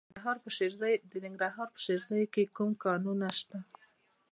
[1.11, 3.59] د ننګرهار په شیرزاد کې کوم کانونه دي؟